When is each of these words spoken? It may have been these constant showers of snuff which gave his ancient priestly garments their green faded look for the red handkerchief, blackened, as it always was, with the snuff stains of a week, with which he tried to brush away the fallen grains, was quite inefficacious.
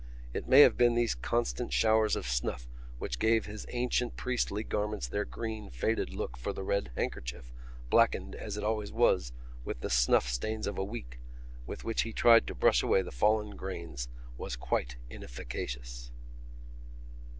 It 0.33 0.47
may 0.47 0.61
have 0.61 0.77
been 0.77 0.95
these 0.95 1.13
constant 1.13 1.71
showers 1.71 2.15
of 2.15 2.27
snuff 2.27 2.67
which 2.97 3.19
gave 3.19 3.45
his 3.45 3.67
ancient 3.69 4.17
priestly 4.17 4.63
garments 4.63 5.07
their 5.07 5.25
green 5.25 5.69
faded 5.69 6.11
look 6.11 6.37
for 6.37 6.51
the 6.53 6.63
red 6.63 6.89
handkerchief, 6.95 7.53
blackened, 7.91 8.33
as 8.33 8.57
it 8.57 8.63
always 8.63 8.91
was, 8.91 9.31
with 9.63 9.81
the 9.81 9.91
snuff 9.91 10.27
stains 10.27 10.65
of 10.65 10.79
a 10.79 10.83
week, 10.83 11.19
with 11.67 11.83
which 11.83 12.01
he 12.01 12.13
tried 12.13 12.47
to 12.47 12.55
brush 12.55 12.81
away 12.81 13.03
the 13.03 13.11
fallen 13.11 13.55
grains, 13.55 14.09
was 14.39 14.55
quite 14.55 14.95
inefficacious. 15.07 16.09